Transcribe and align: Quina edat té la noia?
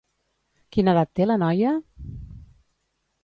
Quina 0.75 0.95
edat 0.95 1.11
té 1.19 1.27
la 1.27 1.37
noia? 1.43 1.73